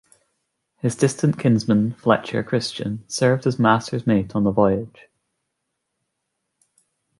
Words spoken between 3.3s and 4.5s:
as master's mate on the